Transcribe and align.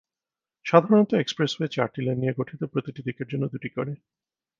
সাধারণত 0.65 1.11
এক্সপ্রেসওয়ে 1.13 1.67
চারটি 1.67 1.99
লেন 2.01 2.17
নিয়ে 2.19 2.37
গঠিত, 2.37 2.61
প্রতিটি 2.63 3.01
দিকের 3.07 3.27
জন্য 3.27 3.43
দুটি 3.47 3.69
করে। 3.69 3.93